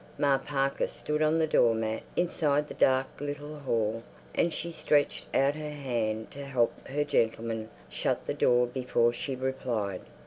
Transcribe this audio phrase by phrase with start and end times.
[0.17, 4.01] Ma Parker stood on the doormat inside the dark little hall,
[4.33, 9.35] and she stretched out her hand to help her gentleman shut the door before she
[9.35, 10.01] replied.